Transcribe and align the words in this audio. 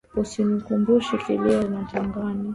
Usinikumbushe 0.21 1.13
kilio 1.23 1.59
matangani 1.73 2.47